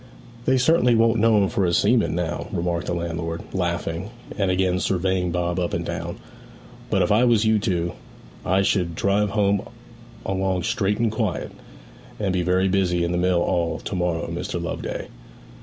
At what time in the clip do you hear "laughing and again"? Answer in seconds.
3.53-4.79